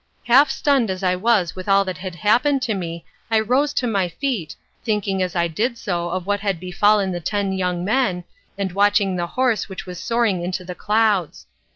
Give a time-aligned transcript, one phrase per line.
[0.23, 3.85] Half stunned as I was with all that had happened to me, I rose to
[3.85, 8.23] my feet, thinking as I did so of what had befallen the ten young men,
[8.57, 11.45] and watching the horse which was soaring into the clouds.